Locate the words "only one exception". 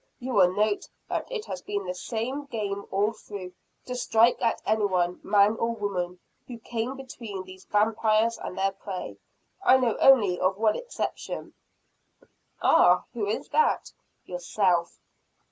10.11-11.53